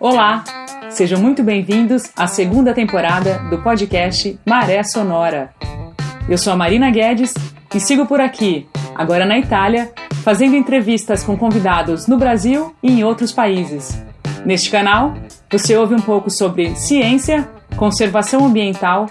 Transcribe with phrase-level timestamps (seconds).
[0.00, 0.42] Olá,
[0.90, 5.54] sejam muito bem-vindos à segunda temporada do podcast Maré Sonora.
[6.28, 7.34] Eu sou a Marina Guedes
[7.74, 9.92] e sigo por aqui, agora na Itália,
[10.24, 14.02] fazendo entrevistas com convidados no Brasil e em outros países.
[14.44, 15.14] Neste canal,
[15.50, 19.06] você ouve um pouco sobre ciência, conservação ambiental,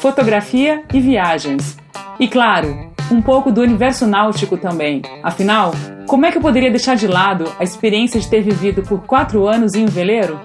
[0.00, 1.76] fotografia e viagens.
[2.20, 5.02] E claro, um pouco do universo náutico também.
[5.22, 5.72] Afinal,
[6.06, 9.46] como é que eu poderia deixar de lado a experiência de ter vivido por quatro
[9.46, 10.40] anos em um veleiro?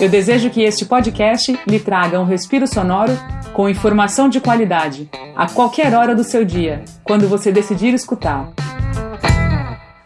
[0.00, 3.12] Eu desejo que este podcast lhe traga um respiro sonoro
[3.52, 8.52] com informação de qualidade, a qualquer hora do seu dia, quando você decidir escutar.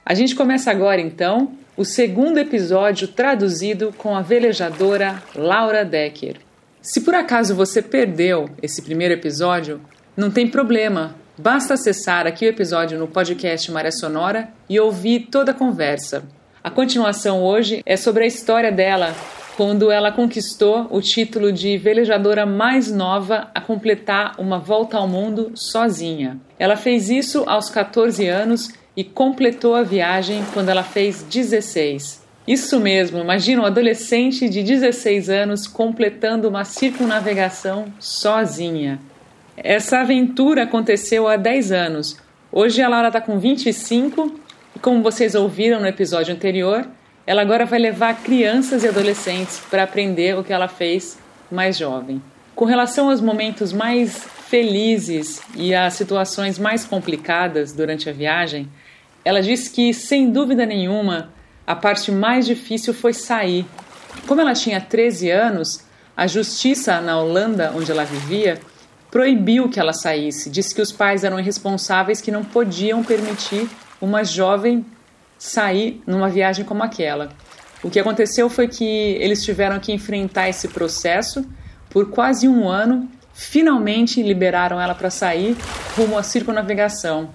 [0.05, 6.37] A gente começa agora então o segundo episódio traduzido com a velejadora Laura Decker.
[6.81, 9.81] Se por acaso você perdeu esse primeiro episódio,
[10.17, 11.15] não tem problema.
[11.43, 16.23] Basta acessar aqui o episódio no podcast Maré Sonora e ouvir toda a conversa.
[16.63, 19.13] A continuação hoje é sobre a história dela
[19.57, 25.51] quando ela conquistou o título de velejadora mais nova a completar uma volta ao mundo
[25.57, 26.39] sozinha.
[26.61, 32.23] Ela fez isso aos 14 anos e completou a viagem quando ela fez 16.
[32.47, 39.01] Isso mesmo, imagina um adolescente de 16 anos completando uma circunnavegação sozinha.
[39.65, 42.17] Essa aventura aconteceu há 10 anos.
[42.51, 44.41] Hoje a Laura está com 25
[44.75, 46.85] e, como vocês ouviram no episódio anterior,
[47.25, 51.17] ela agora vai levar crianças e adolescentes para aprender o que ela fez
[51.49, 52.21] mais jovem.
[52.57, 58.69] Com relação aos momentos mais felizes e às situações mais complicadas durante a viagem,
[59.25, 61.31] ela diz que, sem dúvida nenhuma,
[61.65, 63.65] a parte mais difícil foi sair.
[64.27, 65.85] Como ela tinha 13 anos,
[66.17, 68.59] a justiça na Holanda, onde ela vivia,
[69.13, 70.49] proibiu que ela saísse.
[70.49, 73.69] Disse que os pais eram irresponsáveis que não podiam permitir
[74.01, 74.85] uma jovem
[75.39, 77.29] sair numa viagem como aquela.
[77.83, 81.45] O que aconteceu foi que eles tiveram que enfrentar esse processo
[81.91, 83.07] por quase um ano.
[83.35, 85.57] Finalmente liberaram ela para sair
[85.95, 87.31] rumo à circunnavegação.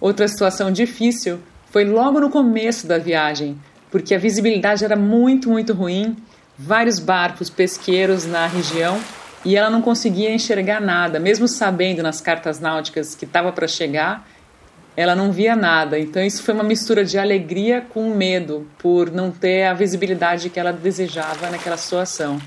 [0.00, 1.38] Outra situação difícil
[1.70, 3.56] foi logo no começo da viagem,
[3.92, 6.16] porque a visibilidade era muito, muito ruim,
[6.58, 8.98] vários barcos pesqueiros na região
[9.44, 14.28] e ela não conseguia enxergar nada, mesmo sabendo nas cartas náuticas que estava para chegar,
[14.96, 15.98] ela não via nada.
[15.98, 20.60] Então isso foi uma mistura de alegria com medo por não ter a visibilidade que
[20.60, 22.38] ela desejava naquela situação.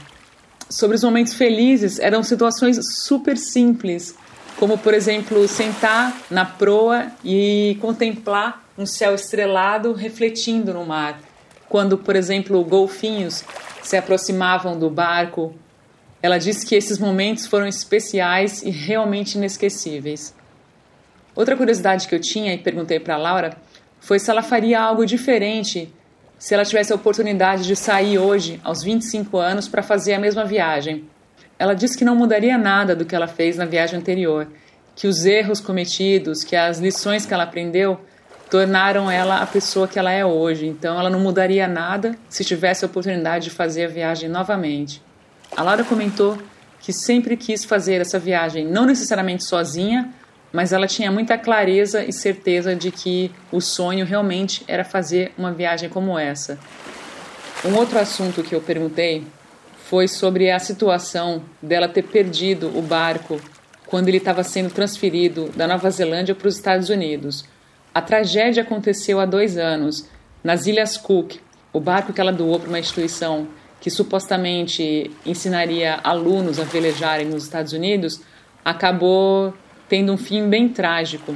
[0.69, 4.15] Sobre os momentos felizes, eram situações super simples,
[4.57, 11.19] como por exemplo sentar na proa e contemplar um céu estrelado refletindo no mar.
[11.69, 13.43] Quando, por exemplo, golfinhos
[13.81, 15.55] se aproximavam do barco,
[16.23, 20.33] ela disse que esses momentos foram especiais e realmente inesquecíveis.
[21.35, 23.57] Outra curiosidade que eu tinha e perguntei para Laura
[23.99, 25.93] foi se ela faria algo diferente
[26.39, 30.45] se ela tivesse a oportunidade de sair hoje, aos 25 anos, para fazer a mesma
[30.45, 31.03] viagem.
[31.59, 34.47] Ela disse que não mudaria nada do que ela fez na viagem anterior,
[34.95, 37.99] que os erros cometidos, que as lições que ela aprendeu
[38.49, 40.67] tornaram ela a pessoa que ela é hoje.
[40.67, 45.01] Então ela não mudaria nada se tivesse a oportunidade de fazer a viagem novamente.
[45.55, 46.37] A Laura comentou
[46.79, 50.13] que sempre quis fazer essa viagem, não necessariamente sozinha,
[50.51, 55.51] mas ela tinha muita clareza e certeza de que o sonho realmente era fazer uma
[55.51, 56.59] viagem como essa.
[57.65, 59.25] Um outro assunto que eu perguntei
[59.85, 63.39] foi sobre a situação dela ter perdido o barco
[63.85, 67.45] quando ele estava sendo transferido da Nova Zelândia para os Estados Unidos.
[67.93, 70.09] A tragédia aconteceu há dois anos,
[70.43, 71.35] nas Ilhas Cook.
[71.71, 73.47] O barco que ela doou para uma instituição
[73.83, 78.21] que supostamente ensinaria alunos a velejarem nos Estados Unidos
[78.63, 79.53] acabou
[79.89, 81.35] tendo um fim bem trágico.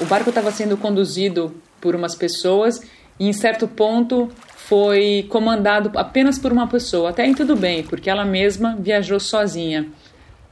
[0.00, 2.80] O barco estava sendo conduzido por umas pessoas
[3.18, 7.10] e, em certo ponto, foi comandado apenas por uma pessoa.
[7.10, 9.88] Até aí tudo bem, porque ela mesma viajou sozinha.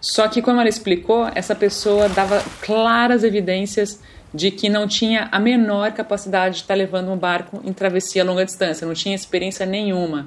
[0.01, 4.03] Só que, como ela explicou, essa pessoa dava claras evidências
[4.35, 8.25] de que não tinha a menor capacidade de estar levando um barco em travessia a
[8.25, 10.27] longa distância, não tinha experiência nenhuma.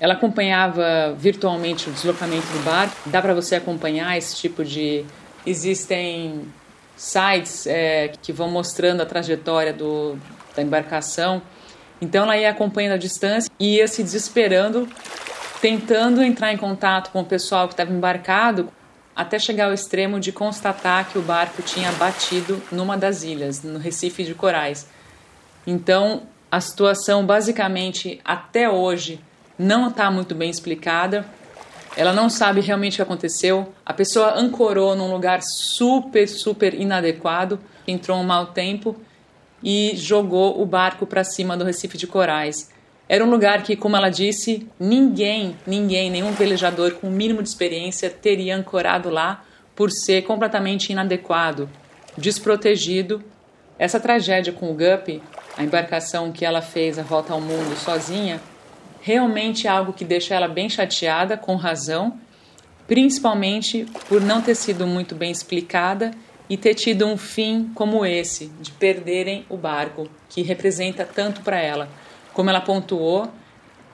[0.00, 5.04] Ela acompanhava virtualmente o deslocamento do barco, dá para você acompanhar esse tipo de.
[5.46, 6.46] Existem
[6.96, 10.18] sites é, que vão mostrando a trajetória do,
[10.54, 11.42] da embarcação
[12.00, 14.88] então ela ia acompanhando a distância e ia se desesperando,
[15.60, 18.70] tentando entrar em contato com o pessoal que estava embarcado,
[19.14, 23.78] até chegar ao extremo de constatar que o barco tinha batido numa das ilhas, no
[23.78, 24.88] Recife de Corais.
[25.66, 29.20] Então a situação, basicamente, até hoje,
[29.58, 31.26] não está muito bem explicada.
[31.96, 33.74] Ela não sabe realmente o que aconteceu.
[33.84, 37.58] A pessoa ancorou num lugar super, super inadequado
[37.90, 38.96] entrou um mau tempo
[39.62, 42.70] e jogou o barco para cima do Recife de Corais.
[43.08, 47.48] Era um lugar que, como ela disse, ninguém, ninguém, nenhum velejador com o mínimo de
[47.48, 49.44] experiência teria ancorado lá
[49.74, 51.68] por ser completamente inadequado,
[52.16, 53.22] desprotegido.
[53.78, 55.22] Essa tragédia com o Guppy,
[55.56, 58.40] a embarcação que ela fez a volta ao mundo sozinha,
[59.08, 62.20] realmente é algo que deixa ela bem chateada, com razão,
[62.86, 66.10] principalmente por não ter sido muito bem explicada
[66.46, 71.58] e ter tido um fim como esse, de perderem o barco, que representa tanto para
[71.58, 71.88] ela.
[72.34, 73.32] Como ela pontuou,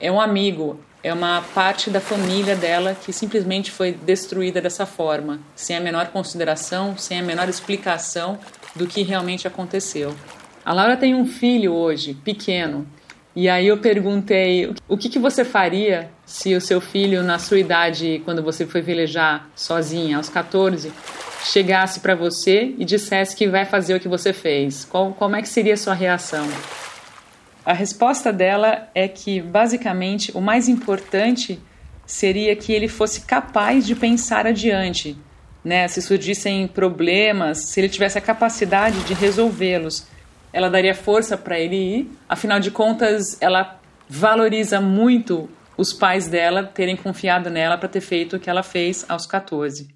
[0.01, 5.39] é um amigo, é uma parte da família dela que simplesmente foi destruída dessa forma,
[5.55, 8.37] sem a menor consideração, sem a menor explicação
[8.75, 10.13] do que realmente aconteceu.
[10.65, 12.85] A Laura tem um filho hoje, pequeno,
[13.35, 17.59] e aí eu perguntei o que, que você faria se o seu filho, na sua
[17.59, 20.93] idade, quando você foi velejar sozinha, aos 14,
[21.43, 24.85] chegasse para você e dissesse que vai fazer o que você fez?
[24.85, 26.47] Qual, como é que seria a sua reação?
[27.65, 31.59] A resposta dela é que, basicamente, o mais importante
[32.05, 35.17] seria que ele fosse capaz de pensar adiante,
[35.61, 35.87] né?
[35.89, 40.07] Se surgissem problemas, se ele tivesse a capacidade de resolvê-los
[40.55, 42.11] ela daria força para ele ir.
[42.29, 48.37] Afinal de contas, ela valoriza muito os pais dela terem confiado nela para ter feito
[48.37, 49.93] o que ela fez aos 14.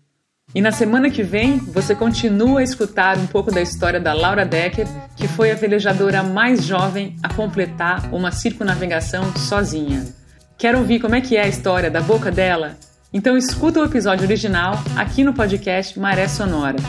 [0.53, 4.45] E na semana que vem, você continua a escutar um pouco da história da Laura
[4.45, 4.85] Decker,
[5.15, 10.13] que foi a velejadora mais jovem a completar uma circunavegação sozinha.
[10.57, 12.75] Quer ouvir como é que é a história da boca dela?
[13.13, 16.79] Então escuta o episódio original aqui no podcast Maré Sonora.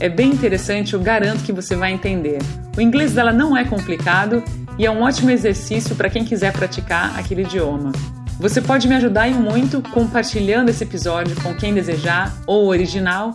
[0.00, 2.38] É bem interessante, eu garanto que você vai entender.
[2.74, 4.42] O inglês dela não é complicado
[4.78, 7.92] e é um ótimo exercício para quem quiser praticar aquele idioma.
[8.38, 13.34] Você pode me ajudar e muito compartilhando esse episódio com quem desejar ou original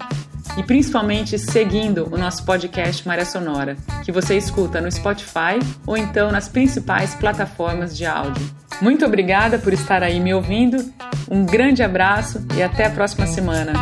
[0.57, 6.31] e principalmente seguindo o nosso podcast Maré Sonora, que você escuta no Spotify ou então
[6.31, 8.43] nas principais plataformas de áudio.
[8.81, 10.83] Muito obrigada por estar aí me ouvindo,
[11.29, 13.73] um grande abraço e até a próxima semana.